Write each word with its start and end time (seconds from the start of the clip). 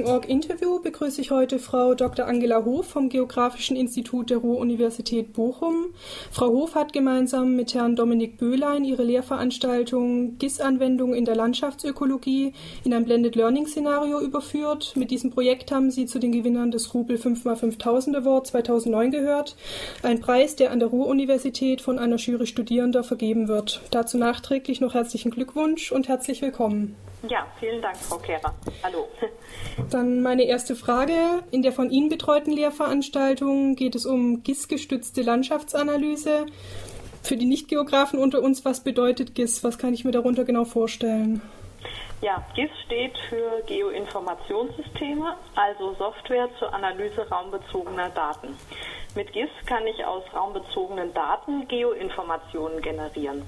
Marketing.org 0.00 0.28
Interview 0.28 0.80
begrüße 0.80 1.20
ich 1.20 1.30
heute 1.30 1.58
Frau 1.58 1.94
Dr. 1.94 2.26
Angela 2.26 2.64
Hof 2.64 2.86
vom 2.86 3.08
Geografischen 3.08 3.76
Institut 3.76 4.30
der 4.30 4.38
Ruhr-Universität 4.38 5.32
Bochum. 5.32 5.94
Frau 6.30 6.48
Hof 6.48 6.74
hat 6.74 6.92
gemeinsam 6.92 7.56
mit 7.56 7.74
Herrn 7.74 7.96
Dominik 7.96 8.38
Böhlein 8.38 8.84
ihre 8.84 9.02
Lehrveranstaltung 9.02 10.38
GIS-Anwendung 10.38 11.14
in 11.14 11.24
der 11.24 11.36
Landschaftsökologie 11.36 12.52
in 12.84 12.94
ein 12.94 13.04
Blended 13.04 13.36
Learning-Szenario 13.36 14.20
überführt. 14.20 14.92
Mit 14.96 15.10
diesem 15.10 15.30
Projekt 15.30 15.72
haben 15.72 15.90
Sie 15.90 16.06
zu 16.06 16.18
den 16.18 16.32
Gewinnern 16.32 16.70
des 16.70 16.94
Rubel 16.94 17.16
5x5000 17.16 18.16
Award 18.16 18.46
2009 18.46 19.10
gehört. 19.10 19.56
Ein 20.02 20.20
Preis, 20.20 20.56
der 20.56 20.70
an 20.70 20.80
der 20.80 20.88
Ruhr-Universität 20.88 21.80
von 21.80 21.98
einer 21.98 22.16
Jury 22.16 22.46
Studierender 22.46 23.02
vergeben 23.02 23.48
wird. 23.48 23.82
Dazu 23.90 24.18
nachträglich 24.18 24.80
noch 24.80 24.94
herzlichen 24.94 25.30
Glückwunsch 25.30 25.92
und 25.92 26.08
herzlich 26.08 26.40
willkommen. 26.42 26.96
Ja, 27.28 27.46
vielen 27.58 27.82
Dank, 27.82 27.96
Frau 27.96 28.18
Kehrer. 28.18 28.54
Hallo. 28.82 29.08
Dann 29.90 30.22
meine 30.22 30.44
erste 30.44 30.74
Frage. 30.74 31.12
In 31.50 31.62
der 31.62 31.72
von 31.72 31.90
Ihnen 31.90 32.08
betreuten 32.08 32.50
Lehrveranstaltung 32.52 33.76
geht 33.76 33.94
es 33.94 34.06
um 34.06 34.42
GIS-gestützte 34.42 35.22
Landschaftsanalyse. 35.22 36.46
Für 37.22 37.36
die 37.36 37.46
Nicht-Geografen 37.46 38.18
unter 38.18 38.42
uns, 38.42 38.64
was 38.64 38.80
bedeutet 38.82 39.34
GIS? 39.34 39.62
Was 39.62 39.76
kann 39.76 39.92
ich 39.92 40.04
mir 40.04 40.12
darunter 40.12 40.44
genau 40.44 40.64
vorstellen? 40.64 41.42
Ja, 42.22 42.44
GIS 42.54 42.70
steht 42.84 43.16
für 43.28 43.62
Geoinformationssysteme, 43.66 45.36
also 45.54 45.94
Software 45.94 46.48
zur 46.58 46.72
Analyse 46.72 47.28
raumbezogener 47.30 48.10
Daten. 48.10 48.56
Mit 49.14 49.32
GIS 49.32 49.48
kann 49.66 49.86
ich 49.86 50.04
aus 50.04 50.22
raumbezogenen 50.34 51.12
Daten 51.14 51.66
Geoinformationen 51.68 52.80
generieren. 52.82 53.42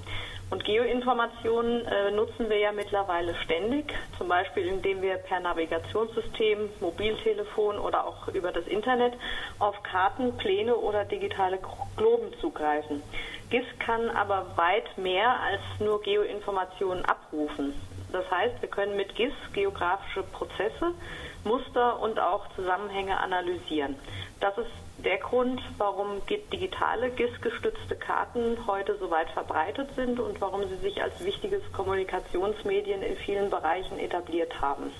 Und 0.53 0.63
Geoinformationen 0.65 1.83
äh, 1.87 2.11
nutzen 2.11 2.47
wir 2.47 2.59
ja 2.59 2.71
mittlerweile 2.71 3.33
ständig, 3.43 3.91
zum 4.19 4.27
Beispiel 4.27 4.67
indem 4.67 5.01
wir 5.01 5.15
per 5.15 5.39
Navigationssystem, 5.39 6.69
Mobiltelefon 6.79 7.79
oder 7.79 8.05
auch 8.05 8.27
über 8.27 8.51
das 8.51 8.67
Internet 8.67 9.15
auf 9.57 9.81
Karten, 9.81 10.37
Pläne 10.37 10.75
oder 10.75 11.05
digitale 11.05 11.57
Globen 11.97 12.31
zugreifen. 12.39 13.01
GIS 13.49 13.65
kann 13.79 14.11
aber 14.11 14.45
weit 14.55 14.95
mehr 14.95 15.39
als 15.39 15.61
nur 15.79 15.99
Geoinformationen 16.03 17.03
abrufen. 17.03 17.73
Das 18.13 18.29
heißt, 18.29 18.61
wir 18.61 18.69
können 18.69 18.95
mit 18.95 19.15
GIS 19.15 19.33
geografische 19.53 20.21
Prozesse, 20.21 20.93
Muster 21.43 21.99
und 21.99 22.19
auch 22.19 22.47
Zusammenhänge 22.55 23.17
analysieren. 23.19 23.95
Das 24.39 24.55
ist 24.57 24.69
der 25.03 25.17
Grund, 25.17 25.59
warum 25.79 26.21
digitale 26.27 27.09
GIS-gestützte 27.09 27.95
Karten 27.95 28.67
heute 28.67 28.95
so 28.99 29.09
weit 29.09 29.31
verbreitet 29.31 29.89
sind 29.95 30.19
und 30.19 30.39
warum 30.41 30.67
sie 30.69 30.77
sich 30.77 31.01
als 31.01 31.25
wichtiges 31.25 31.63
Kommunikationsmedien 31.73 33.01
in 33.01 33.17
vielen 33.17 33.49
Bereichen 33.49 33.97
etabliert 33.97 34.61
haben. 34.61 34.91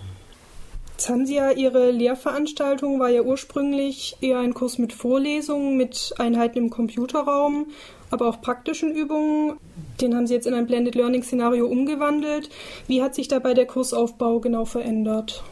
Jetzt 1.03 1.09
haben 1.09 1.25
Sie 1.25 1.35
ja 1.35 1.51
Ihre 1.51 1.91
Lehrveranstaltung, 1.91 2.97
war 2.97 3.09
ja 3.09 3.23
ursprünglich 3.23 4.15
eher 4.21 4.39
ein 4.39 4.53
Kurs 4.53 4.77
mit 4.77 4.93
Vorlesungen, 4.93 5.75
mit 5.75 6.13
Einheiten 6.17 6.57
im 6.57 6.69
Computerraum, 6.69 7.65
aber 8.09 8.29
auch 8.29 8.39
praktischen 8.39 8.95
Übungen. 8.95 9.57
Den 9.99 10.15
haben 10.15 10.27
Sie 10.27 10.33
jetzt 10.33 10.47
in 10.47 10.53
ein 10.53 10.65
Blended 10.65 10.95
Learning 10.95 11.21
Szenario 11.21 11.67
umgewandelt. 11.67 12.49
Wie 12.87 13.03
hat 13.03 13.15
sich 13.15 13.27
dabei 13.27 13.53
der 13.53 13.65
Kursaufbau 13.65 14.39
genau 14.39 14.63
verändert? 14.63 15.43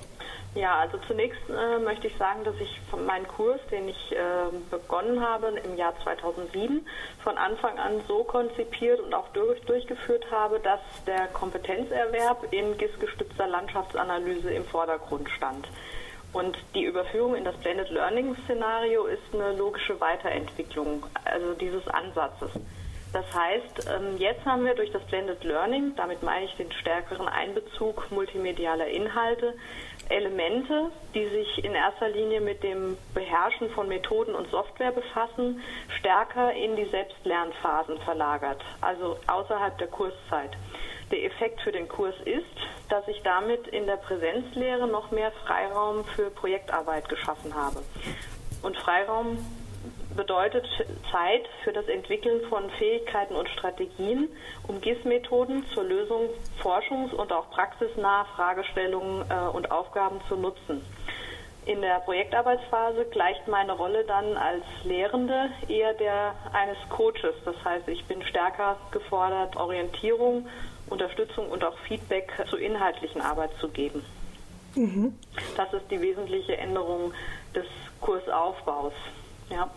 Ja, 0.54 0.80
also 0.80 0.98
zunächst 1.08 1.40
äh, 1.50 1.80
möchte 1.80 2.08
ich 2.08 2.18
sagen, 2.18 2.44
dass 2.44 2.56
ich 2.60 2.82
von 2.90 3.06
meinem 3.06 3.26
Kurs, 3.26 3.62
den 3.72 3.88
ich 3.88 4.12
äh, 4.12 4.18
begonnen 4.70 5.22
habe 5.22 5.48
im 5.64 5.78
Jahr 5.78 5.94
2007, 6.04 6.86
von 7.24 7.38
Anfang 7.38 7.80
an 7.80 8.02
so 8.06 8.26
konzipiert 8.26 9.00
und 9.00 9.14
auch 9.14 9.30
durch, 9.30 9.62
durchgeführt 9.62 10.30
habe, 10.30 10.60
dass 10.60 10.82
der 11.08 11.28
Kompetenzerwerb 11.28 12.52
in 12.52 12.78
GIS-gestützter 12.78 13.48
Landschaftsanalyse 13.48 14.52
im 14.52 14.66
Vordergrund 14.66 15.30
stand. 15.30 15.70
Und 16.34 16.58
die 16.76 16.84
Überführung 16.84 17.36
in 17.36 17.46
das 17.46 17.56
Blended 17.58 17.90
Learning 17.90 18.36
Szenario 18.44 19.06
ist 19.06 19.34
eine 19.34 19.54
logische 19.54 20.00
Weiterentwicklung 20.02 21.06
also 21.24 21.54
dieses 21.54 21.88
Ansatzes. 21.88 22.52
Das 23.14 23.26
heißt, 23.34 23.90
ähm, 23.94 24.18
jetzt 24.18 24.46
haben 24.46 24.64
wir 24.64 24.74
durch 24.74 24.92
das 24.92 25.04
Blended 25.04 25.44
Learning, 25.44 25.94
damit 25.98 26.24
meine 26.24 26.46
ich 26.46 26.56
den 26.56 26.72
stärkeren 26.72 27.28
Einbezug 27.28 28.10
multimedialer 28.10 28.88
Inhalte, 28.88 29.54
Elemente, 30.12 30.92
die 31.14 31.28
sich 31.28 31.64
in 31.64 31.74
erster 31.74 32.10
Linie 32.10 32.42
mit 32.42 32.64
dem 32.64 32.98
Beherrschen 33.14 33.70
von 33.72 33.88
Methoden 33.88 34.36
und 34.36 34.50
Software 34.50 34.92
befassen, 34.92 35.62
stärker 36.00 36.54
in 36.54 36.76
die 36.76 36.86
Selbstlernphasen 36.86 37.98
verlagert, 38.00 38.62
also 38.82 39.18
außerhalb 39.28 39.78
der 39.78 39.88
Kurszeit. 39.88 40.52
Der 41.12 41.26
Effekt 41.26 41.62
für 41.62 41.72
den 41.72 41.88
Kurs 41.88 42.16
ist, 42.26 42.46
dass 42.90 43.08
ich 43.08 43.22
damit 43.24 43.68
in 43.68 43.86
der 43.86 43.98
Präsenzlehre 43.98 44.88
noch 44.88 45.12
mehr 45.12 45.32
Freiraum 45.46 46.06
für 46.06 46.30
Projektarbeit 46.30 47.10
geschaffen 47.10 47.54
habe. 47.54 47.82
Und 48.62 48.78
Freiraum 48.78 49.38
bedeutet 50.16 50.68
Zeit 51.12 51.48
für 51.64 51.74
das 51.74 51.88
Entwickeln 51.88 52.42
von 52.50 52.70
Fähigkeiten 52.72 53.36
und 53.36 53.50
Strategien, 53.50 54.30
um 54.68 54.82
GIS-Methoden 54.82 55.66
zur 55.74 55.84
Lösung 55.84 56.30
forschungs- 56.62 57.14
und 57.14 57.32
auch 57.32 57.50
praxisnaher 57.52 58.26
Fragestellungen 58.36 59.26
äh, 59.30 59.48
und 59.56 59.72
Aufgaben 59.72 60.22
zu 60.28 60.36
nutzen. 60.36 60.82
In 61.66 61.82
der 61.82 62.00
Projektarbeitsphase 62.00 63.06
gleicht 63.06 63.48
meine 63.48 63.74
Rolle 63.74 64.04
dann 64.06 64.36
als 64.36 64.64
Lehrende 64.84 65.52
eher 65.68 65.94
der 65.94 66.34
eines 66.54 66.78
Coaches. 66.90 67.36
Das 67.46 67.56
heißt, 67.64 67.88
ich 67.88 68.04
bin 68.06 68.24
stärker 68.24 68.78
gefordert, 68.90 69.56
Orientierung, 69.56 70.48
Unterstützung 70.90 71.50
und 71.50 71.64
auch 71.64 71.78
Feedback 71.88 72.32
zur 72.50 72.60
inhaltlichen 72.60 73.22
Arbeit 73.22 73.52
zu 73.60 73.70
geben. 73.70 74.04
Mhm. 74.76 75.16
Das 75.56 75.72
ist 75.74 75.90
die 75.92 76.02
wesentliche 76.02 76.58
Änderung 76.58 77.14
des 77.54 77.68
Kursaufbaus. 78.00 78.94
Ja. 79.50 79.70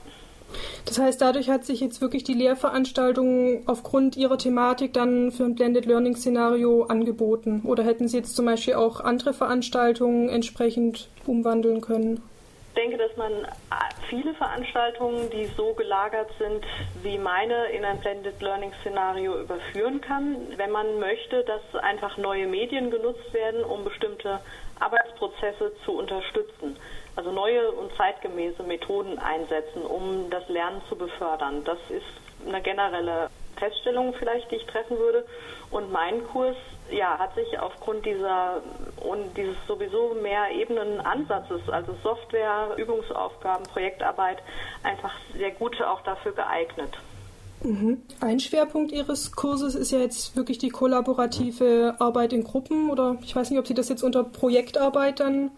Das 0.86 0.98
heißt, 0.98 1.20
dadurch 1.20 1.48
hat 1.50 1.64
sich 1.64 1.80
jetzt 1.80 2.00
wirklich 2.00 2.24
die 2.24 2.34
Lehrveranstaltung 2.34 3.62
aufgrund 3.66 4.16
ihrer 4.16 4.38
Thematik 4.38 4.92
dann 4.92 5.32
für 5.32 5.44
ein 5.44 5.54
Blended 5.54 5.86
Learning 5.86 6.16
Szenario 6.16 6.84
angeboten? 6.84 7.62
Oder 7.64 7.84
hätten 7.84 8.08
Sie 8.08 8.16
jetzt 8.16 8.36
zum 8.36 8.46
Beispiel 8.46 8.74
auch 8.74 9.00
andere 9.00 9.32
Veranstaltungen 9.32 10.28
entsprechend 10.28 11.08
umwandeln 11.26 11.80
können? 11.80 12.22
Ich 12.76 12.82
denke, 12.82 12.98
dass 12.98 13.16
man 13.16 13.30
viele 14.10 14.34
Veranstaltungen, 14.34 15.30
die 15.30 15.46
so 15.56 15.74
gelagert 15.74 16.28
sind 16.38 16.64
wie 17.04 17.18
meine, 17.18 17.66
in 17.66 17.84
ein 17.84 18.00
Blended 18.00 18.40
Learning 18.42 18.72
Szenario 18.80 19.40
überführen 19.40 20.00
kann, 20.00 20.36
wenn 20.56 20.72
man 20.72 20.98
möchte, 20.98 21.44
dass 21.44 21.82
einfach 21.82 22.16
neue 22.16 22.48
Medien 22.48 22.90
genutzt 22.90 23.32
werden, 23.32 23.62
um 23.62 23.84
bestimmte 23.84 24.40
Arbeitsprozesse 24.80 25.72
zu 25.84 25.92
unterstützen 25.92 26.76
also 27.16 27.30
neue 27.30 27.70
und 27.70 27.92
zeitgemäße 27.96 28.62
Methoden 28.62 29.18
einsetzen, 29.18 29.82
um 29.82 30.30
das 30.30 30.48
Lernen 30.48 30.82
zu 30.88 30.96
befördern. 30.96 31.62
Das 31.64 31.78
ist 31.88 32.46
eine 32.46 32.60
generelle 32.60 33.30
Feststellung 33.56 34.14
vielleicht, 34.18 34.50
die 34.50 34.56
ich 34.56 34.66
treffen 34.66 34.98
würde. 34.98 35.24
Und 35.70 35.92
mein 35.92 36.24
Kurs 36.26 36.56
ja, 36.90 37.18
hat 37.18 37.34
sich 37.34 37.58
aufgrund 37.58 38.04
dieser 38.04 38.62
und 38.96 39.36
dieses 39.36 39.56
sowieso 39.66 40.14
mehr 40.22 40.50
Ebenen 40.50 41.00
Ansatzes, 41.00 41.60
also 41.68 41.94
Software, 42.02 42.74
Übungsaufgaben, 42.76 43.64
Projektarbeit, 43.66 44.38
einfach 44.82 45.12
sehr 45.36 45.50
gut 45.52 45.80
auch 45.82 46.02
dafür 46.02 46.32
geeignet. 46.32 46.90
Mhm. 47.62 48.02
Ein 48.20 48.40
Schwerpunkt 48.40 48.92
Ihres 48.92 49.32
Kurses 49.32 49.74
ist 49.74 49.90
ja 49.90 49.98
jetzt 49.98 50.36
wirklich 50.36 50.58
die 50.58 50.68
kollaborative 50.68 51.96
Arbeit 51.98 52.32
in 52.32 52.44
Gruppen 52.44 52.90
oder 52.90 53.16
ich 53.22 53.34
weiß 53.34 53.50
nicht, 53.50 53.58
ob 53.58 53.66
Sie 53.66 53.74
das 53.74 53.88
jetzt 53.88 54.02
unter 54.02 54.22
Projektarbeit 54.22 55.20
dann 55.20 55.50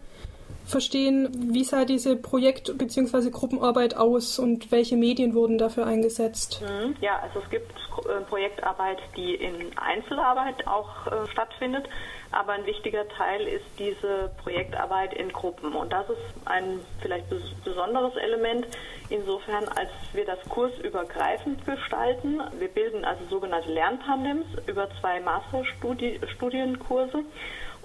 verstehen, 0.67 1.29
wie 1.53 1.63
sah 1.63 1.85
diese 1.85 2.15
Projekt- 2.15 2.77
bzw. 2.77 3.29
Gruppenarbeit 3.29 3.95
aus 3.95 4.39
und 4.39 4.71
welche 4.71 4.97
Medien 4.97 5.33
wurden 5.33 5.57
dafür 5.57 5.87
eingesetzt? 5.87 6.61
Mhm. 6.61 6.95
Ja, 7.01 7.19
also 7.19 7.39
es 7.39 7.49
gibt 7.49 7.71
äh, 7.71 8.21
Projektarbeit, 8.29 8.99
die 9.15 9.35
in 9.35 9.77
Einzelarbeit 9.77 10.67
auch 10.67 11.07
äh, 11.07 11.27
stattfindet, 11.31 11.87
aber 12.31 12.53
ein 12.53 12.65
wichtiger 12.65 13.07
Teil 13.07 13.47
ist 13.47 13.65
diese 13.79 14.29
Projektarbeit 14.43 15.13
in 15.13 15.29
Gruppen 15.29 15.73
und 15.73 15.93
das 15.93 16.09
ist 16.09 16.19
ein 16.45 16.81
vielleicht 17.01 17.27
besonderes 17.63 18.15
Element 18.17 18.67
insofern, 19.09 19.65
als 19.69 19.89
wir 20.13 20.25
das 20.25 20.39
kursübergreifend 20.49 21.65
gestalten. 21.65 22.41
Wir 22.59 22.67
bilden 22.67 23.05
also 23.05 23.23
sogenannte 23.29 23.71
Lerntandems 23.71 24.45
über 24.67 24.89
zwei 24.99 25.21
Masterstudienkurse. 25.21 27.23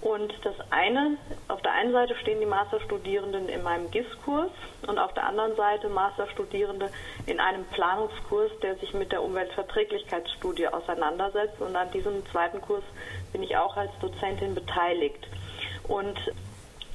Und 0.02 0.34
das 0.42 0.56
eine, 0.70 1.16
auf 1.46 1.62
der 1.62 1.72
einen 1.74 1.92
Seite 1.92 2.16
stehen 2.16 2.40
die 2.40 2.46
Masterstudierenden 2.46 3.48
in 3.48 3.62
meinem 3.62 3.88
GIS-Kurs 3.92 4.50
und 4.88 4.98
auf 4.98 5.14
der 5.14 5.24
anderen 5.24 5.54
Seite 5.54 5.88
Masterstudierende 5.88 6.90
in 7.26 7.38
einem 7.38 7.64
Planungskurs, 7.66 8.50
der 8.62 8.74
sich 8.78 8.94
mit 8.94 9.12
der 9.12 9.22
Umweltverträglichkeitsstudie 9.22 10.66
auseinandersetzt. 10.66 11.60
Und 11.60 11.76
an 11.76 11.88
diesem 11.92 12.26
zweiten 12.26 12.60
Kurs 12.60 12.82
bin 13.32 13.44
ich 13.44 13.56
auch 13.56 13.76
als 13.76 13.92
Dozentin 14.00 14.56
beteiligt. 14.56 15.24
Und 15.84 16.18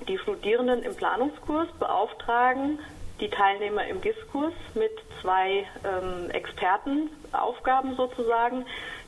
die 0.09 0.17
Studierenden 0.17 0.83
im 0.83 0.93
Planungskurs 0.93 1.69
beauftragen 1.79 2.79
die 3.21 3.29
Teilnehmer 3.29 3.87
im 3.87 4.01
GIS-Kurs 4.01 4.53
mit 4.75 4.91
zwei 5.21 5.65
ähm, 5.83 6.29
Expertenaufgaben 6.29 7.95
sozusagen, 7.95 8.65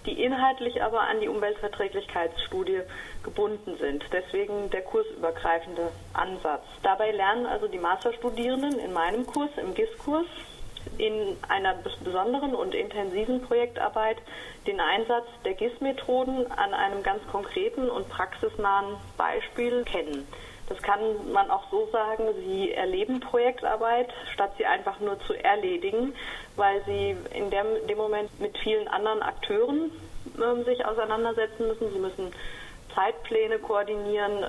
die 0.10 0.24
inhaltlich 0.24 0.82
aber 0.82 1.02
an 1.02 1.20
die 1.20 1.28
Umweltverträglichkeitsstudie 1.28 2.82
gebunden 3.24 3.78
sind. 3.78 4.04
Deswegen 4.12 4.70
der 4.72 4.82
kursübergreifende 4.82 5.92
Ansatz. 6.14 6.66
Dabei 6.82 7.12
lernen 7.12 7.46
also 7.46 7.68
die 7.68 7.78
Masterstudierenden 7.78 8.80
in 8.80 8.92
meinem 8.92 9.26
Kurs, 9.28 9.52
im 9.58 9.74
GIS-Kurs, 9.76 10.26
in 10.98 11.38
einer 11.48 11.76
besonderen 12.04 12.56
und 12.56 12.74
intensiven 12.74 13.42
Projektarbeit 13.42 14.18
den 14.66 14.80
Einsatz 14.80 15.28
der 15.46 15.54
GIS-Methoden 15.54 16.52
an 16.52 16.74
einem 16.74 17.04
ganz 17.04 17.22
konkreten 17.28 17.90
und 17.90 18.10
praxisnahen 18.10 18.96
Beispiel 19.18 19.84
kennen. 19.84 20.28
Das 20.70 20.82
kann 20.84 21.32
man 21.34 21.50
auch 21.50 21.64
so 21.72 21.90
sagen, 21.92 22.24
sie 22.46 22.72
erleben 22.72 23.20
Projektarbeit, 23.20 24.10
statt 24.34 24.52
sie 24.58 24.66
einfach 24.68 25.00
nur 25.00 25.20
zu 25.22 25.34
erledigen, 25.34 26.14
weil 26.56 26.84
sie 26.86 27.18
in 27.34 27.50
dem, 27.50 27.88
dem 27.88 27.98
Moment 27.98 28.40
mit 28.40 28.56
vielen 28.60 28.88
anderen 28.88 29.24
Akteuren 29.24 29.92
äh, 30.38 30.64
sich 30.64 30.86
auseinandersetzen 30.86 31.68
müssen. 31.68 31.92
Sie 31.92 32.00
müssen 32.00 32.32
Zeitpläne 32.94 33.58
koordinieren, 33.58 34.46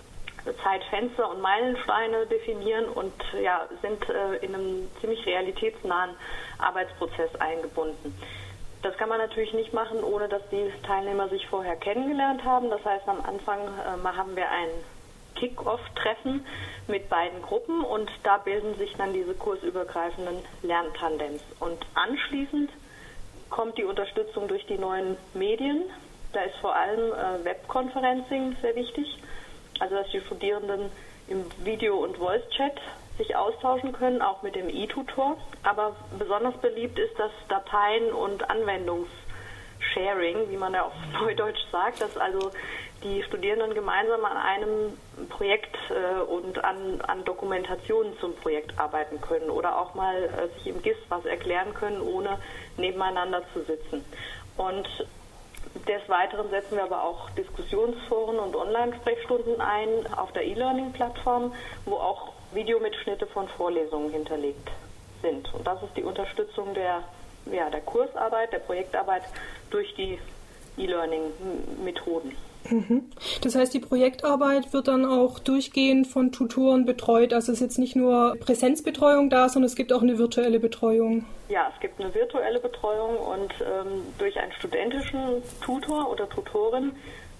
Zeitfenster 0.62 1.30
und 1.30 1.40
Meilensteine 1.40 2.26
definieren 2.26 2.86
und 2.86 3.12
ja, 3.42 3.66
sind 3.80 4.08
äh, 4.10 4.36
in 4.44 4.54
einem 4.54 4.88
ziemlich 5.00 5.24
realitätsnahen 5.24 6.10
Arbeitsprozess 6.58 7.34
eingebunden. 7.36 8.14
Das 8.82 8.96
kann 8.96 9.10
man 9.10 9.18
natürlich 9.18 9.52
nicht 9.52 9.74
machen, 9.74 10.02
ohne 10.02 10.28
dass 10.28 10.42
die 10.50 10.70
Teilnehmer 10.86 11.28
sich 11.28 11.46
vorher 11.48 11.76
kennengelernt 11.76 12.44
haben. 12.44 12.70
Das 12.70 12.84
heißt, 12.84 13.08
am 13.08 13.20
Anfang 13.24 13.60
äh, 13.60 14.16
haben 14.16 14.36
wir 14.36 14.50
ein 14.50 14.68
Kick-Off-Treffen 15.40 16.44
mit 16.86 17.08
beiden 17.08 17.42
Gruppen 17.42 17.82
und 17.82 18.10
da 18.22 18.36
bilden 18.36 18.76
sich 18.76 18.94
dann 18.96 19.14
diese 19.14 19.34
kursübergreifenden 19.34 20.36
Lerntandems. 20.62 21.42
Und 21.58 21.78
anschließend 21.94 22.70
kommt 23.48 23.78
die 23.78 23.84
Unterstützung 23.84 24.48
durch 24.48 24.66
die 24.66 24.76
neuen 24.78 25.16
Medien. 25.34 25.84
Da 26.32 26.42
ist 26.42 26.56
vor 26.60 26.76
allem 26.76 27.12
äh, 27.12 27.44
Webconferencing 27.44 28.56
sehr 28.60 28.76
wichtig, 28.76 29.18
also 29.80 29.96
dass 29.96 30.08
die 30.10 30.20
Studierenden 30.20 30.90
im 31.28 31.44
Video- 31.64 31.98
und 31.98 32.18
Voice-Chat 32.18 32.78
sich 33.18 33.34
austauschen 33.36 33.92
können, 33.92 34.22
auch 34.22 34.42
mit 34.42 34.54
dem 34.54 34.68
E-Tutor. 34.68 35.36
Aber 35.62 35.96
besonders 36.18 36.56
beliebt 36.58 36.98
ist 36.98 37.18
das 37.18 37.30
Dateien- 37.48 38.12
und 38.12 38.48
Anwendungssharing, 38.48 40.50
wie 40.50 40.56
man 40.56 40.74
ja 40.74 40.84
auf 40.84 40.92
Neudeutsch 41.12 41.64
sagt, 41.72 42.02
dass 42.02 42.16
also 42.16 42.50
die 43.02 43.22
Studierenden 43.22 43.74
gemeinsam 43.74 44.24
an 44.24 44.36
einem 44.36 44.98
Projekt 45.28 45.76
äh, 45.90 46.20
und 46.20 46.62
an, 46.62 47.00
an 47.00 47.24
Dokumentationen 47.24 48.18
zum 48.18 48.34
Projekt 48.36 48.78
arbeiten 48.78 49.20
können 49.20 49.50
oder 49.50 49.78
auch 49.78 49.94
mal 49.94 50.16
äh, 50.24 50.58
sich 50.58 50.66
im 50.66 50.82
GIS 50.82 50.96
was 51.08 51.24
erklären 51.24 51.72
können, 51.74 52.00
ohne 52.00 52.38
nebeneinander 52.76 53.42
zu 53.52 53.62
sitzen. 53.62 54.04
Und 54.56 54.86
des 55.88 56.08
Weiteren 56.08 56.50
setzen 56.50 56.76
wir 56.76 56.84
aber 56.84 57.04
auch 57.04 57.30
Diskussionsforen 57.30 58.38
und 58.38 58.56
Online-Sprechstunden 58.56 59.60
ein 59.60 60.12
auf 60.16 60.32
der 60.32 60.44
E-Learning-Plattform, 60.44 61.54
wo 61.84 61.94
auch 61.94 62.32
Videomitschnitte 62.52 63.26
von 63.26 63.48
Vorlesungen 63.48 64.10
hinterlegt 64.10 64.68
sind. 65.22 65.52
Und 65.54 65.66
das 65.66 65.82
ist 65.82 65.96
die 65.96 66.02
Unterstützung 66.02 66.74
der, 66.74 67.04
ja, 67.46 67.70
der 67.70 67.80
Kursarbeit, 67.80 68.52
der 68.52 68.58
Projektarbeit 68.58 69.22
durch 69.70 69.94
die 69.94 70.18
E-Learning-Methoden. 70.76 72.36
Das 73.42 73.54
heißt, 73.54 73.72
die 73.74 73.80
Projektarbeit 73.80 74.72
wird 74.72 74.88
dann 74.88 75.04
auch 75.04 75.38
durchgehend 75.38 76.06
von 76.06 76.30
Tutoren 76.30 76.84
betreut. 76.86 77.32
Also 77.32 77.52
es 77.52 77.60
ist 77.60 77.62
jetzt 77.62 77.78
nicht 77.78 77.96
nur 77.96 78.36
Präsenzbetreuung 78.38 79.30
da, 79.30 79.48
sondern 79.48 79.66
es 79.66 79.76
gibt 79.76 79.92
auch 79.92 80.02
eine 80.02 80.18
virtuelle 80.18 80.60
Betreuung. 80.60 81.24
Ja, 81.48 81.70
es 81.74 81.80
gibt 81.80 82.00
eine 82.00 82.14
virtuelle 82.14 82.60
Betreuung 82.60 83.16
und 83.16 83.52
ähm, 83.60 84.02
durch 84.18 84.38
einen 84.38 84.52
studentischen 84.52 85.42
Tutor 85.60 86.10
oder 86.10 86.28
Tutorin, 86.28 86.92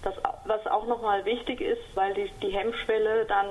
das, 0.03 0.15
was 0.45 0.65
auch 0.67 0.87
nochmal 0.87 1.23
wichtig 1.25 1.61
ist, 1.61 1.81
weil 1.93 2.13
die, 2.13 2.29
die 2.41 2.49
Hemmschwelle 2.49 3.25
dann 3.25 3.45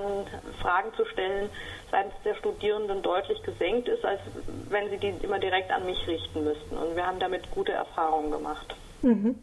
Fragen 0.61 0.93
zu 0.95 1.05
stellen 1.05 1.49
seitens 1.89 2.13
der 2.25 2.35
Studierenden 2.35 3.01
deutlich 3.01 3.41
gesenkt 3.43 3.87
ist, 3.87 4.03
als 4.03 4.19
wenn 4.69 4.89
sie 4.89 4.97
die 4.97 5.13
immer 5.23 5.39
direkt 5.39 5.71
an 5.71 5.85
mich 5.85 6.05
richten 6.07 6.43
müssten. 6.43 6.77
Und 6.77 6.95
wir 6.95 7.05
haben 7.05 7.19
damit 7.19 7.49
gute 7.51 7.71
Erfahrungen 7.71 8.31
gemacht. 8.31 8.75
Mhm. 9.01 9.35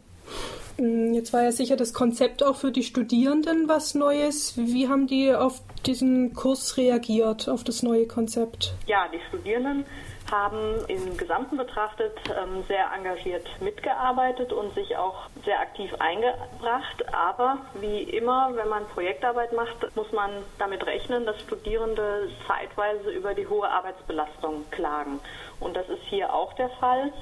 Mm, 0.79 1.13
jetzt 1.13 1.33
war 1.33 1.43
ja 1.43 1.53
sicher 1.53 1.77
das 1.77 1.93
Konzept 1.93 2.43
auch 2.43 2.57
für 2.57 2.71
die 2.71 2.85
Studierenden 2.85 3.69
was 3.69 3.95
Neues. 3.95 4.55
Wie 4.57 4.89
haben 4.89 5.07
die 5.07 5.35
auf 5.35 5.61
diesen 5.87 6.35
Kurs 6.35 6.77
reagiert, 6.77 7.49
auf 7.49 7.65
das 7.65 7.83
neue 7.83 8.07
Konzept? 8.07 8.75
Ja, 8.87 9.07
die 9.13 9.21
Studierenden 9.29 9.85
haben 10.31 10.85
im 10.89 11.17
Gesamten 11.17 11.57
betrachtet 11.57 12.13
ähm, 12.29 12.63
sehr 12.69 12.87
engagiert 12.95 13.49
mitgearbeitet 13.61 14.53
und 14.53 14.75
sich 14.75 14.97
auch 14.97 15.29
sehr 15.45 15.59
aktiv 15.61 15.91
eingebracht. 15.99 17.15
Aber 17.15 17.59
wie 17.81 18.03
immer, 18.03 18.51
wenn 18.55 18.69
man 18.69 18.87
Projektarbeit 18.89 19.53
macht, 19.53 19.97
muss 19.97 20.13
man 20.13 20.31
damit 20.59 20.85
rechnen, 20.87 21.25
dass 21.25 21.41
Studierende 21.41 22.29
zeitweise 22.47 23.11
über 23.11 23.35
die 23.35 23.47
hohe 23.47 23.69
Arbeitsbelastung 23.69 24.65
klagen. 24.71 25.19
Und 25.61 25.77
das 25.77 25.89
ist 25.89 26.03
hier 26.09 26.33
auch 26.33 26.53
der 26.55 26.69
Fall. 26.71 27.13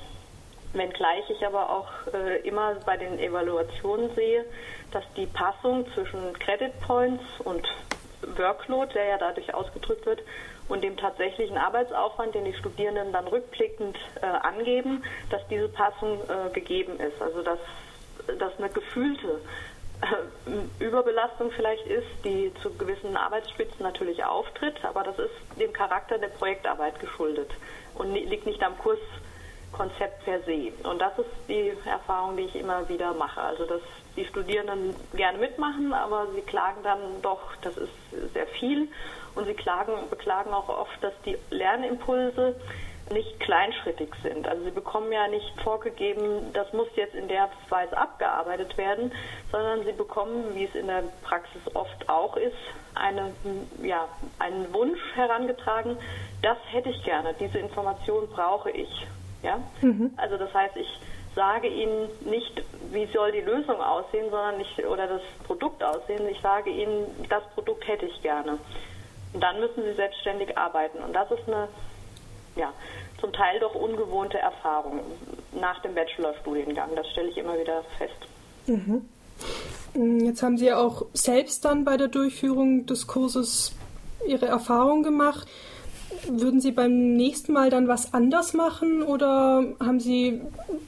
Wenngleich 0.72 1.28
ich 1.30 1.46
aber 1.46 1.70
auch 1.70 1.88
äh, 2.12 2.40
immer 2.46 2.74
bei 2.84 2.96
den 2.96 3.18
Evaluationen 3.18 4.14
sehe, 4.14 4.44
dass 4.92 5.04
die 5.16 5.26
Passung 5.26 5.86
zwischen 5.94 6.32
Credit 6.38 6.78
Points 6.80 7.24
und 7.44 7.66
Workload, 8.36 8.92
der 8.94 9.06
ja 9.06 9.18
dadurch 9.18 9.52
ausgedrückt 9.54 10.06
wird, 10.06 10.20
und 10.68 10.82
dem 10.82 10.96
tatsächlichen 10.96 11.56
Arbeitsaufwand, 11.56 12.34
den 12.34 12.44
die 12.44 12.54
Studierenden 12.54 13.12
dann 13.12 13.28
rückblickend 13.28 13.96
äh, 14.20 14.26
angeben, 14.26 15.04
dass 15.30 15.46
diese 15.48 15.68
Passung 15.68 16.18
äh, 16.28 16.50
gegeben 16.52 16.98
ist. 16.98 17.20
Also 17.22 17.42
dass, 17.42 17.58
dass 18.38 18.58
eine 18.58 18.68
gefühlte 18.70 19.40
äh, 20.00 20.84
Überbelastung 20.84 21.52
vielleicht 21.52 21.86
ist, 21.86 22.08
die 22.24 22.52
zu 22.62 22.74
gewissen 22.76 23.16
Arbeitsspitzen 23.16 23.82
natürlich 23.82 24.24
auftritt, 24.24 24.84
aber 24.84 25.04
das 25.04 25.18
ist 25.18 25.60
dem 25.60 25.72
Charakter 25.72 26.18
der 26.18 26.28
Projektarbeit 26.28 26.98
geschuldet 26.98 27.50
und 27.94 28.12
liegt 28.12 28.46
nicht 28.46 28.62
am 28.62 28.76
Kurs 28.78 28.98
Konzept 29.72 30.24
per 30.24 30.40
se. 30.42 30.72
Und 30.84 31.00
das 31.00 31.18
ist 31.18 31.30
die 31.48 31.72
Erfahrung, 31.84 32.36
die 32.36 32.44
ich 32.44 32.56
immer 32.56 32.88
wieder 32.88 33.14
mache. 33.14 33.40
Also 33.40 33.64
dass 33.64 33.82
die 34.16 34.24
Studierenden 34.24 34.94
gerne 35.14 35.38
mitmachen, 35.38 35.92
aber 35.92 36.28
sie 36.34 36.40
klagen 36.40 36.82
dann 36.82 37.20
doch, 37.22 37.40
das 37.62 37.76
ist 37.76 37.92
sehr 38.32 38.46
viel. 38.46 38.88
Und 39.34 39.46
sie 39.46 39.54
klagen, 39.54 39.92
beklagen 40.08 40.52
auch 40.54 40.68
oft, 40.68 41.02
dass 41.02 41.12
die 41.26 41.36
Lernimpulse 41.50 42.56
nicht 43.12 43.38
kleinschrittig 43.40 44.08
sind. 44.22 44.48
Also 44.48 44.64
sie 44.64 44.70
bekommen 44.70 45.12
ja 45.12 45.28
nicht 45.28 45.52
vorgegeben, 45.62 46.52
das 46.52 46.72
muss 46.72 46.88
jetzt 46.96 47.14
in 47.14 47.28
der 47.28 47.48
Weise 47.68 47.96
abgearbeitet 47.96 48.76
werden, 48.76 49.12
sondern 49.52 49.84
sie 49.84 49.92
bekommen, 49.92 50.54
wie 50.54 50.64
es 50.64 50.74
in 50.74 50.88
der 50.88 51.04
Praxis 51.22 51.62
oft 51.74 52.08
auch 52.08 52.36
ist, 52.36 52.56
eine, 52.94 53.32
ja, 53.82 54.08
einen 54.38 54.72
Wunsch 54.72 55.00
herangetragen, 55.14 55.96
das 56.42 56.58
hätte 56.70 56.88
ich 56.88 57.04
gerne, 57.04 57.34
diese 57.38 57.58
Information 57.58 58.28
brauche 58.28 58.70
ich. 58.70 59.06
Ja? 59.46 59.60
Mhm. 59.80 60.12
Also 60.16 60.36
das 60.36 60.52
heißt, 60.52 60.76
ich 60.76 60.88
sage 61.34 61.68
Ihnen 61.68 62.08
nicht, 62.24 62.62
wie 62.90 63.06
soll 63.12 63.30
die 63.30 63.40
Lösung 63.40 63.80
aussehen, 63.80 64.28
sondern 64.30 64.60
ich 64.60 64.84
oder 64.84 65.06
das 65.06 65.22
Produkt 65.46 65.82
aussehen. 65.84 66.26
Ich 66.28 66.40
sage 66.40 66.70
Ihnen, 66.70 67.06
das 67.28 67.44
Produkt 67.54 67.86
hätte 67.86 68.06
ich 68.06 68.22
gerne. 68.22 68.58
Und 69.32 69.40
dann 69.40 69.60
müssen 69.60 69.82
Sie 69.84 69.92
selbstständig 69.92 70.56
arbeiten. 70.56 70.98
Und 70.98 71.12
das 71.12 71.30
ist 71.30 71.46
eine, 71.46 71.68
ja, 72.56 72.72
zum 73.20 73.32
Teil 73.32 73.60
doch 73.60 73.74
ungewohnte 73.74 74.38
Erfahrung 74.38 75.00
nach 75.52 75.80
dem 75.82 75.94
Bachelorstudiengang. 75.94 76.90
Das 76.96 77.08
stelle 77.10 77.28
ich 77.28 77.36
immer 77.36 77.58
wieder 77.58 77.84
fest. 77.98 78.16
Mhm. 78.66 79.08
Jetzt 80.24 80.42
haben 80.42 80.58
Sie 80.58 80.66
ja 80.66 80.78
auch 80.78 81.06
selbst 81.12 81.64
dann 81.64 81.84
bei 81.84 81.96
der 81.96 82.08
Durchführung 82.08 82.86
des 82.86 83.06
Kurses 83.06 83.74
Ihre 84.26 84.46
Erfahrung 84.46 85.02
gemacht. 85.02 85.46
Würden 86.28 86.60
Sie 86.60 86.72
beim 86.72 87.14
nächsten 87.14 87.52
Mal 87.52 87.70
dann 87.70 87.88
was 87.88 88.12
anders 88.14 88.54
machen 88.54 89.02
oder 89.02 89.64
haben 89.80 90.00
Sie 90.00 90.40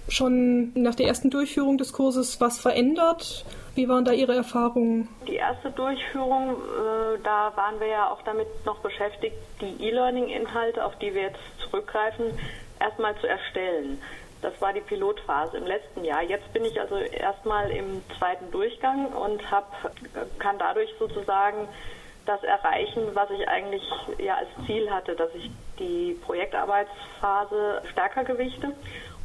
schon 0.08 0.72
nach 0.74 0.94
der 0.94 1.06
ersten 1.06 1.30
Durchführung 1.30 1.78
des 1.78 1.92
Kurses 1.92 2.40
was 2.40 2.58
verändert? 2.58 3.44
Wie 3.74 3.88
waren 3.88 4.04
da 4.04 4.12
Ihre 4.12 4.34
Erfahrungen? 4.34 5.08
Die 5.28 5.36
erste 5.36 5.70
Durchführung, 5.70 6.50
äh, 6.50 7.18
da 7.22 7.52
waren 7.54 7.78
wir 7.78 7.86
ja 7.86 8.10
auch 8.10 8.22
damit 8.22 8.48
noch 8.64 8.78
beschäftigt, 8.78 9.36
die 9.60 9.84
E-Learning-Inhalte, 9.84 10.84
auf 10.84 10.98
die 10.98 11.14
wir 11.14 11.22
jetzt 11.22 11.38
zurückgreifen, 11.60 12.26
erstmal 12.80 13.16
zu 13.20 13.28
erstellen. 13.28 14.00
Das 14.42 14.60
war 14.60 14.72
die 14.72 14.80
Pilotphase 14.80 15.56
im 15.56 15.66
letzten 15.66 16.04
Jahr. 16.04 16.22
Jetzt 16.22 16.52
bin 16.52 16.64
ich 16.64 16.80
also 16.80 16.96
erstmal 16.96 17.70
im 17.70 18.02
zweiten 18.18 18.50
Durchgang 18.50 19.06
und 19.06 19.50
hab, 19.50 19.92
kann 20.38 20.58
dadurch 20.58 20.90
sozusagen 20.98 21.68
das 22.28 22.42
erreichen, 22.42 23.02
was 23.14 23.30
ich 23.30 23.48
eigentlich 23.48 23.82
ja 24.18 24.36
als 24.36 24.48
Ziel 24.66 24.90
hatte, 24.90 25.16
dass 25.16 25.34
ich 25.34 25.50
die 25.78 26.18
Projektarbeitsphase 26.24 27.82
stärker 27.90 28.24
gewichte 28.24 28.72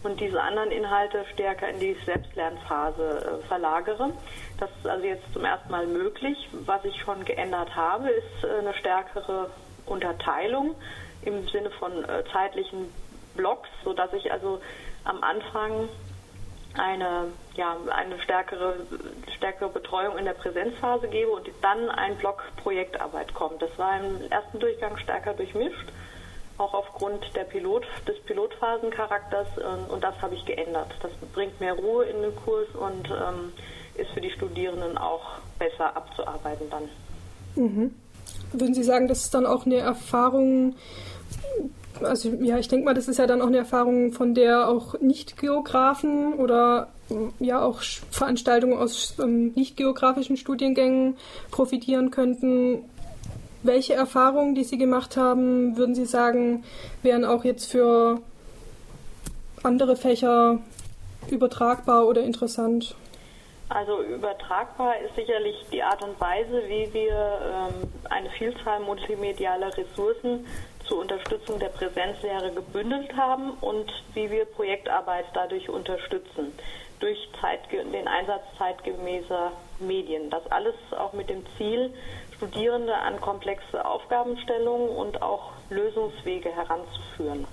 und 0.03 0.19
diese 0.19 0.41
anderen 0.41 0.71
Inhalte 0.71 1.25
stärker 1.33 1.69
in 1.69 1.79
die 1.79 1.97
Selbstlernphase 2.05 3.41
äh, 3.43 3.47
verlagere. 3.47 4.11
Das 4.59 4.69
ist 4.77 4.87
also 4.87 5.05
jetzt 5.05 5.31
zum 5.33 5.45
ersten 5.45 5.71
Mal 5.71 5.87
möglich. 5.87 6.49
Was 6.65 6.83
ich 6.85 6.95
schon 7.01 7.23
geändert 7.25 7.75
habe, 7.75 8.09
ist 8.09 8.43
äh, 8.43 8.59
eine 8.59 8.73
stärkere 8.73 9.49
Unterteilung 9.85 10.75
im 11.23 11.47
Sinne 11.47 11.71
von 11.71 12.03
äh, 12.03 12.23
zeitlichen 12.31 12.91
Blocks, 13.35 13.69
sodass 13.83 14.13
ich 14.13 14.31
also 14.31 14.61
am 15.05 15.23
Anfang 15.23 15.89
eine, 16.77 17.27
ja, 17.55 17.77
eine 17.89 18.19
stärkere, 18.21 18.75
stärkere 19.37 19.69
Betreuung 19.69 20.17
in 20.17 20.25
der 20.25 20.33
Präsenzphase 20.33 21.07
gebe 21.07 21.31
und 21.31 21.47
dann 21.61 21.89
ein 21.89 22.17
Block 22.17 22.43
Projektarbeit 22.57 23.33
kommt. 23.33 23.61
Das 23.61 23.77
war 23.77 23.99
im 23.99 24.31
ersten 24.31 24.59
Durchgang 24.59 24.97
stärker 24.97 25.33
durchmischt, 25.33 25.91
auch 26.57 26.73
aufgrund 26.73 27.35
der 27.35 27.43
Pilot, 27.43 27.85
des 28.07 28.19
Pilotphasencharakters 28.21 29.47
ähm, 29.57 29.91
und 29.93 30.03
das 30.03 30.19
habe 30.21 30.35
ich 30.35 30.45
geändert. 30.45 30.91
Das 31.01 31.11
bringt 31.33 31.59
mehr 31.59 31.73
Ruhe 31.73 32.05
in 32.05 32.21
den 32.21 32.35
Kurs 32.35 32.67
und 32.73 33.09
ähm, 33.09 33.53
ist 33.95 34.09
für 34.11 34.21
die 34.21 34.31
Studierenden 34.31 34.97
auch 34.97 35.39
besser 35.59 35.95
abzuarbeiten 35.95 36.69
dann. 36.69 36.89
Mhm. 37.55 37.95
Würden 38.51 38.73
Sie 38.73 38.83
sagen, 38.83 39.07
das 39.07 39.25
ist 39.25 39.33
dann 39.33 39.45
auch 39.45 39.65
eine 39.65 39.77
Erfahrung, 39.77 40.75
also 42.01 42.29
ja, 42.29 42.57
ich 42.57 42.67
denke 42.67 42.85
mal, 42.85 42.93
das 42.93 43.07
ist 43.07 43.17
ja 43.17 43.27
dann 43.27 43.41
auch 43.41 43.47
eine 43.47 43.57
Erfahrung, 43.57 44.11
von 44.13 44.33
der 44.33 44.69
auch 44.69 44.99
Nicht-Geografen 44.99 46.33
oder 46.33 46.89
ja 47.39 47.61
auch 47.61 47.81
Veranstaltungen 48.11 48.77
aus 48.77 49.15
ähm, 49.19 49.51
nicht-geografischen 49.55 50.37
Studiengängen 50.37 51.17
profitieren 51.51 52.11
könnten. 52.11 52.83
Welche 53.61 53.93
Erfahrungen, 53.93 54.55
die 54.55 54.63
Sie 54.63 54.77
gemacht 54.77 55.15
haben, 55.15 55.77
würden 55.77 55.95
Sie 55.95 56.05
sagen, 56.05 56.63
wären 57.01 57.23
auch 57.23 57.45
jetzt 57.45 57.71
für 57.71 58.21
andere 59.63 59.95
Fächer 59.95 60.59
übertragbar 61.29 62.05
oder 62.07 62.21
interessant? 62.21 62.95
Also 63.69 64.03
übertragbar 64.03 64.99
ist 64.99 65.15
sicherlich 65.15 65.55
die 65.71 65.81
Art 65.81 66.03
und 66.03 66.19
Weise, 66.19 66.61
wie 66.67 66.93
wir 66.93 67.39
ähm, 67.71 67.89
eine 68.09 68.29
Vielzahl 68.31 68.81
multimedialer 68.81 69.75
Ressourcen 69.75 70.45
zur 70.93 71.01
Unterstützung 71.01 71.57
der 71.57 71.69
Präsenzlehre 71.69 72.51
gebündelt 72.51 73.15
haben 73.17 73.53
und 73.61 73.91
wie 74.13 74.29
wir 74.29 74.45
Projektarbeit 74.45 75.25
dadurch 75.33 75.67
unterstützen, 75.67 76.53
durch 76.99 77.17
den 77.71 78.07
Einsatz 78.07 78.43
zeitgemäßer 78.59 79.51
Medien. 79.79 80.29
Das 80.29 80.45
alles 80.51 80.75
auch 80.91 81.13
mit 81.13 81.31
dem 81.31 81.43
Ziel, 81.57 81.91
Studierende 82.35 82.95
an 82.95 83.19
komplexe 83.19 83.83
Aufgabenstellungen 83.83 84.89
und 84.89 85.23
auch 85.23 85.53
Lösungswege 85.71 86.49
heranzuführen. 86.49 87.47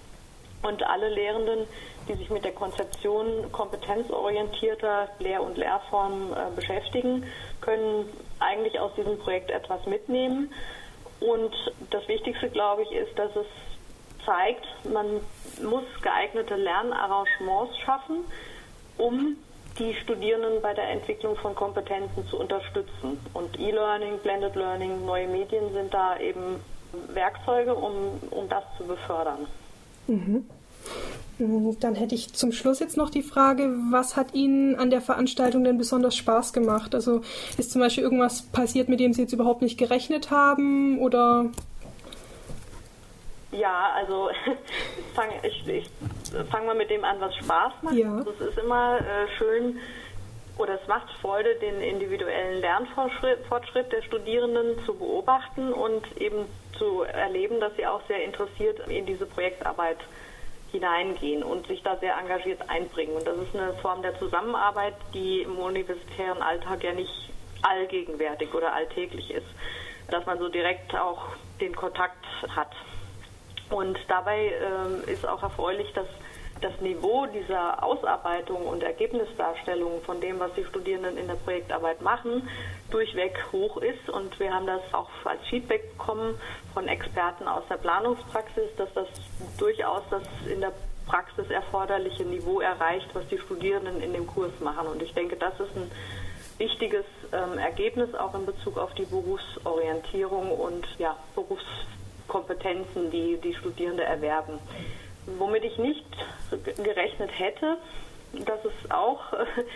Und 0.62 0.82
alle 0.82 1.09
Lehrenden, 1.09 1.61
die 2.09 2.14
sich 2.16 2.28
mit 2.28 2.44
der 2.44 2.52
Konzeption 2.52 3.50
kompetenzorientierter 3.52 5.09
Lehr- 5.18 5.42
und 5.42 5.56
Lehrformen 5.56 6.35
äh, 6.35 6.54
beschäftigen, 6.54 7.25
können 7.62 8.06
eigentlich 8.38 8.78
aus 8.78 8.94
diesem 8.97 9.18
Projekt 9.18 9.50
etwas 9.50 9.87
mitnehmen 9.87 10.52
und 11.20 11.52
das 11.90 12.06
Wichtigste, 12.08 12.48
glaube 12.50 12.82
ich, 12.82 12.92
ist, 12.92 13.18
dass 13.18 13.34
es 13.36 13.46
zeigt, 14.24 14.66
man 14.90 15.20
muss 15.62 15.84
geeignete 16.02 16.56
Lernarrangements 16.56 17.78
schaffen, 17.78 18.24
um 18.98 19.36
die 19.78 19.94
Studierenden 19.94 20.60
bei 20.60 20.74
der 20.74 20.90
Entwicklung 20.90 21.36
von 21.36 21.54
Kompetenzen 21.54 22.26
zu 22.26 22.38
unterstützen. 22.38 23.18
Und 23.32 23.58
E-Learning, 23.58 24.18
Blended 24.18 24.54
Learning, 24.56 25.04
neue 25.06 25.28
Medien 25.28 25.72
sind 25.72 25.94
da 25.94 26.18
eben 26.18 26.60
Werkzeuge, 27.14 27.74
um, 27.74 28.20
um 28.30 28.48
das 28.48 28.64
zu 28.76 28.84
befördern. 28.84 29.46
Mhm. 30.06 30.48
Dann 31.80 31.94
hätte 31.94 32.14
ich 32.14 32.32
zum 32.35 32.52
Schluss 32.52 32.80
jetzt 32.80 32.97
noch 32.97 33.11
die 33.11 33.23
Frage, 33.23 33.75
was 33.90 34.16
hat 34.16 34.35
Ihnen 34.35 34.76
an 34.76 34.90
der 34.90 35.00
Veranstaltung 35.00 35.64
denn 35.64 35.78
besonders 35.78 36.16
Spaß 36.16 36.52
gemacht? 36.52 36.94
Also 36.94 37.23
ist 37.56 37.73
zum 37.73 37.80
Beispiel 37.80 38.04
irgendwas 38.04 38.42
passiert, 38.42 38.88
mit 38.88 39.00
dem 39.00 39.12
Sie 39.12 39.23
jetzt 39.23 39.32
überhaupt 39.32 39.62
nicht 39.62 39.78
gerechnet 39.78 40.30
haben 40.30 40.99
oder? 40.99 41.47
Ja, 43.52 43.90
also 43.97 44.30
fang, 45.14 45.28
ich, 45.42 45.66
ich 45.66 45.90
fange 46.50 46.66
mal 46.66 46.76
mit 46.76 46.90
dem 46.90 47.04
an, 47.04 47.16
was 47.20 47.35
Spaß 47.37 47.73
macht. 47.82 47.94
Ja. 47.94 48.16
Also, 48.16 48.30
es 48.30 48.40
ist 48.40 48.59
immer 48.59 48.99
äh, 48.99 49.26
schön 49.38 49.80
oder 50.61 50.78
es 50.80 50.87
macht 50.88 51.11
Freude, 51.23 51.54
den 51.56 51.80
individuellen 51.80 52.61
Lernfortschritt 52.61 53.92
der 53.92 54.02
Studierenden 54.02 54.85
zu 54.85 54.94
beobachten 54.94 55.73
und 55.73 56.04
eben 56.20 56.44
zu 56.78 57.02
erleben, 57.02 57.61
dass 57.61 57.75
sie 57.76 57.87
auch 57.87 58.02
sehr 58.09 58.23
interessiert 58.25 58.80
in 58.88 59.06
diese 59.06 59.26
Projektarbeit 59.26 59.99
hineingehen 60.72 61.42
und 61.42 61.66
sich 61.66 61.82
da 61.82 61.96
sehr 61.96 62.16
engagiert 62.16 62.68
einbringen. 62.68 63.14
Und 63.16 63.26
das 63.26 63.36
ist 63.38 63.54
eine 63.54 63.72
Form 63.74 64.02
der 64.02 64.18
Zusammenarbeit, 64.18 64.94
die 65.14 65.42
im 65.42 65.58
universitären 65.58 66.42
Alltag 66.42 66.84
ja 66.84 66.92
nicht 66.92 67.30
allgegenwärtig 67.62 68.54
oder 68.54 68.72
alltäglich 68.72 69.30
ist, 69.30 69.46
dass 70.08 70.24
man 70.26 70.38
so 70.38 70.48
direkt 70.48 70.94
auch 70.94 71.22
den 71.60 71.74
Kontakt 71.74 72.24
hat. 72.48 72.72
Und 73.70 73.98
dabei 74.08 74.52
äh, 75.06 75.12
ist 75.12 75.26
auch 75.26 75.42
erfreulich, 75.42 75.92
dass 75.92 76.06
das 76.61 76.81
Niveau 76.81 77.26
dieser 77.26 77.83
Ausarbeitung 77.83 78.67
und 78.67 78.83
Ergebnisdarstellung 78.83 80.02
von 80.02 80.21
dem, 80.21 80.38
was 80.38 80.52
die 80.55 80.64
Studierenden 80.64 81.17
in 81.17 81.26
der 81.26 81.35
Projektarbeit 81.35 82.02
machen, 82.02 82.49
durchweg 82.90 83.38
hoch 83.52 83.79
ist. 83.79 84.09
Und 84.11 84.38
wir 84.38 84.52
haben 84.52 84.67
das 84.67 84.83
auch 84.93 85.09
als 85.25 85.40
Feedback 85.49 85.97
bekommen 85.97 86.38
von 86.75 86.88
Experten 86.88 87.49
aus 87.49 87.62
der 87.69 87.76
Planungspraxis, 87.76 88.75
dass 88.76 88.93
das 88.95 89.09
durchaus 89.59 90.02
das 90.11 90.23
in 90.47 90.61
der 90.61 90.73
Praxis 91.07 91.50
erforderliche 91.50 92.25
Niveau 92.25 92.61
erreicht, 92.61 93.09
was 93.14 93.26
die 93.29 93.38
Studierenden 93.38 94.00
in 94.00 94.12
dem 94.12 94.26
Kurs 94.26 94.52
machen. 94.61 94.87
Und 94.87 95.02
ich 95.02 95.12
denke, 95.12 95.37
das 95.37 95.55
ist 95.59 95.76
ein 95.76 95.90
wichtiges 96.59 97.05
ähm, 97.33 97.59
Ergebnis 97.59 98.14
auch 98.14 98.35
in 98.35 98.47
Bezug 98.47 98.79
auf 98.79 98.95
die 98.95 99.07
Berufsorientierung 99.07 100.52
und 100.52 100.87
ja, 100.99 101.17
Berufskompetenzen, 101.35 103.11
die 103.11 103.38
die 103.38 103.55
Studierende 103.55 104.05
erwerben. 104.05 104.61
Womit 105.26 105.64
ich 105.64 105.78
nicht 105.78 106.04
gerechnet 106.82 107.30
hätte, 107.38 107.76
das 108.32 108.64
ist 108.64 108.90
auch, 108.90 109.20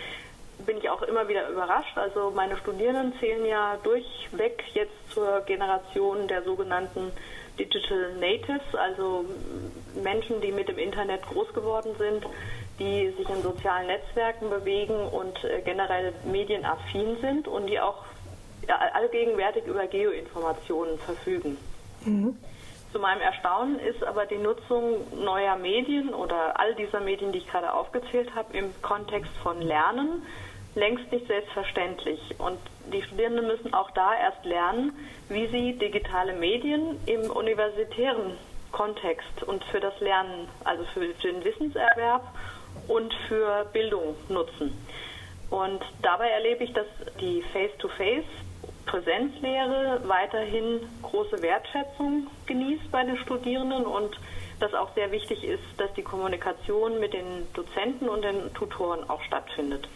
bin 0.65 0.77
ich 0.77 0.89
auch 0.89 1.01
immer 1.03 1.27
wieder 1.27 1.49
überrascht. 1.49 1.97
Also 1.97 2.31
meine 2.31 2.57
Studierenden 2.57 3.13
zählen 3.19 3.45
ja 3.45 3.77
durchweg 3.83 4.63
jetzt 4.73 5.11
zur 5.11 5.41
Generation 5.41 6.27
der 6.27 6.43
sogenannten 6.43 7.11
Digital 7.59 8.13
Natives, 8.19 8.63
also 8.73 9.25
Menschen, 10.03 10.41
die 10.41 10.51
mit 10.51 10.67
dem 10.67 10.77
Internet 10.77 11.21
groß 11.23 11.53
geworden 11.53 11.91
sind, 11.97 12.25
die 12.79 13.13
sich 13.17 13.29
in 13.29 13.41
sozialen 13.41 13.87
Netzwerken 13.87 14.49
bewegen 14.49 15.07
und 15.07 15.41
äh, 15.45 15.61
generell 15.63 16.13
medienaffin 16.25 17.17
sind 17.21 17.47
und 17.47 17.67
die 17.67 17.79
auch 17.79 18.03
allgegenwärtig 18.67 19.65
über 19.65 19.85
Geoinformationen 19.87 20.97
verfügen. 20.99 21.57
Mhm. 22.03 22.35
Zu 22.95 23.01
meinem 23.01 23.19
Erstaunen 23.19 23.77
ist 23.77 24.01
aber 24.05 24.25
die 24.25 24.37
Nutzung 24.37 25.05
neuer 25.21 25.57
Medien 25.57 26.13
oder 26.13 26.57
all 26.57 26.75
dieser 26.75 27.01
Medien, 27.01 27.33
die 27.33 27.39
ich 27.39 27.47
gerade 27.51 27.73
aufgezählt 27.73 28.33
habe, 28.33 28.55
im 28.55 28.73
Kontext 28.81 29.33
von 29.43 29.61
Lernen 29.61 30.23
längst 30.75 31.11
nicht 31.11 31.27
selbstverständlich. 31.27 32.21
Und 32.37 32.57
die 32.93 33.01
Studierenden 33.01 33.47
müssen 33.47 33.73
auch 33.73 33.91
da 33.91 34.15
erst 34.15 34.45
lernen, 34.45 34.93
wie 35.27 35.45
sie 35.47 35.73
digitale 35.73 36.35
Medien 36.35 36.97
im 37.05 37.29
universitären 37.31 38.37
Kontext 38.71 39.43
und 39.43 39.61
für 39.65 39.81
das 39.81 39.99
Lernen, 39.99 40.47
also 40.63 40.85
für 40.93 41.05
den 41.05 41.43
Wissenserwerb 41.43 42.23
und 42.87 43.13
für 43.27 43.65
Bildung 43.73 44.15
nutzen. 44.29 44.71
Und 45.49 45.83
dabei 46.01 46.29
erlebe 46.29 46.63
ich, 46.63 46.71
dass 46.71 46.87
die 47.19 47.43
Face-to-Face 47.51 48.23
Präsenzlehre 48.85 50.01
weiterhin 50.05 50.81
große 51.01 51.41
Wertschätzung 51.41 52.27
genießt 52.45 52.91
bei 52.91 53.03
den 53.03 53.17
Studierenden 53.17 53.85
und 53.85 54.19
dass 54.59 54.73
auch 54.73 54.93
sehr 54.95 55.11
wichtig 55.11 55.43
ist, 55.43 55.63
dass 55.77 55.93
die 55.93 56.03
Kommunikation 56.03 56.99
mit 56.99 57.13
den 57.13 57.47
Dozenten 57.53 58.07
und 58.07 58.23
den 58.23 58.53
Tutoren 58.53 59.09
auch 59.09 59.21
stattfindet. 59.23 59.87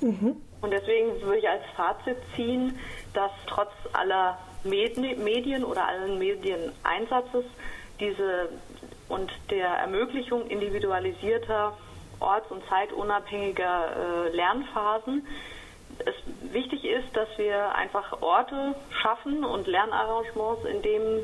Mhm. 0.00 0.36
Und 0.60 0.70
deswegen 0.72 1.20
würde 1.22 1.38
ich 1.38 1.48
als 1.48 1.62
Fazit 1.76 2.16
ziehen, 2.34 2.78
dass 3.14 3.30
trotz 3.46 3.72
aller 3.92 4.38
Medien 4.64 5.64
oder 5.64 5.86
allen 5.86 6.18
Medieneinsatzes 6.18 7.44
diese 7.98 8.48
und 9.08 9.30
der 9.50 9.68
Ermöglichung 9.68 10.46
individualisierter, 10.46 11.76
orts- 12.20 12.50
und 12.50 12.62
zeitunabhängiger 12.68 14.26
äh, 14.26 14.36
Lernphasen 14.36 15.26
es 16.06 16.52
wichtig 16.52 16.84
ist, 16.84 17.14
dass 17.14 17.28
wir 17.36 17.74
einfach 17.74 18.20
Orte 18.22 18.74
schaffen 19.02 19.44
und 19.44 19.66
Lernarrangements, 19.66 20.64
in 20.64 20.82
denen 20.82 21.20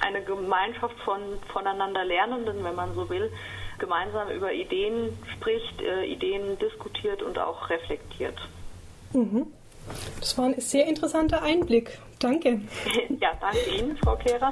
eine 0.00 0.22
Gemeinschaft 0.22 0.98
von 1.04 1.20
voneinander 1.52 2.04
Lernenden, 2.04 2.62
wenn 2.64 2.74
man 2.74 2.94
so 2.94 3.08
will, 3.08 3.30
gemeinsam 3.78 4.28
über 4.30 4.52
Ideen 4.52 5.18
spricht, 5.34 5.80
äh, 5.80 6.04
Ideen 6.04 6.58
diskutiert 6.58 7.22
und 7.22 7.38
auch 7.38 7.70
reflektiert. 7.70 8.38
Mhm. 9.12 9.46
Das 10.20 10.36
war 10.38 10.46
ein 10.46 10.60
sehr 10.60 10.86
interessanter 10.86 11.42
Einblick. 11.42 11.98
Danke. 12.18 12.60
ja, 13.20 13.32
danke 13.40 13.70
Ihnen, 13.70 13.96
Frau 13.96 14.16
Kehrer. 14.16 14.50